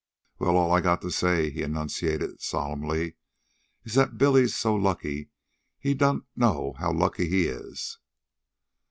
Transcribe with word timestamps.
"Well, 0.39 0.57
all 0.57 0.71
I 0.73 0.81
got 0.81 1.03
to 1.03 1.11
say," 1.11 1.51
he 1.51 1.61
enunciated 1.61 2.41
solemnly, 2.41 3.17
"is 3.83 3.93
that 3.93 4.17
Billy's 4.17 4.55
so 4.55 4.73
lucky 4.73 5.29
he 5.77 5.93
don't 5.93 6.25
know 6.35 6.73
how 6.79 6.91
lucky 6.91 7.29
he 7.29 7.45
is." 7.45 7.99